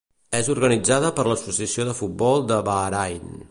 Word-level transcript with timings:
És 0.37 0.47
organitzada 0.53 1.11
per 1.19 1.25
l'Associació 1.27 1.87
de 1.91 1.95
Futbol 2.01 2.43
de 2.53 2.61
Bahrain. 2.71 3.33